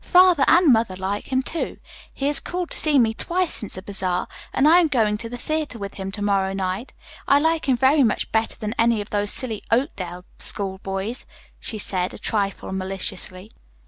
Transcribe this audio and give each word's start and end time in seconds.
Father 0.03 0.43
and 0.47 0.73
mother 0.73 0.95
like 0.95 1.27
him, 1.31 1.43
too. 1.43 1.77
He 2.15 2.25
has 2.25 2.39
called 2.39 2.71
to 2.71 2.77
see 2.79 2.97
me 2.97 3.13
twice 3.13 3.53
since 3.53 3.75
the 3.75 3.83
bazaar, 3.83 4.27
and 4.51 4.67
I 4.67 4.79
am 4.79 4.87
going 4.87 5.15
to 5.19 5.29
the 5.29 5.37
theatre 5.37 5.77
with 5.77 5.93
him 5.93 6.11
to 6.13 6.23
morrow 6.23 6.53
night. 6.53 6.91
I 7.27 7.37
like 7.37 7.69
him 7.69 7.77
very 7.77 8.01
much 8.01 8.31
better 8.31 8.55
than 8.55 8.73
any 8.79 8.99
of 8.99 9.11
these 9.11 9.31
silly 9.31 9.63
Oakdale 9.69 10.25
schoolboys," 10.39 11.27
she 11.59 11.79
added 11.93 12.15
a 12.15 12.17
trifle 12.17 12.71
maliciously. 12.71 13.51